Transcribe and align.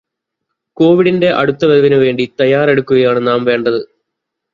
കോവിഡിന്റെ 0.77 1.29
അടുത്ത 1.31 1.65
വരവിനു 1.65 1.95
വേണ്ടി 1.95 2.33
തയ്യാറെടുത്തിരിക്കുകയാണ് 2.41 3.27
നാം 3.27 3.45
വേണ്ടത്. 3.45 3.79